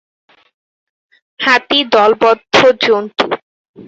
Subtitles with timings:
[1.39, 2.57] হাতি দলবদ্ধ
[2.83, 3.25] জন্তু।